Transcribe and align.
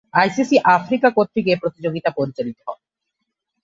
ICC 0.13 0.55
Africa 0.75 1.09
কর্তৃক 1.09 1.45
এ 1.47 1.55
প্রতিযোগিতা 1.61 2.09
পরিচালিত 2.17 2.57
হবে। 2.67 2.83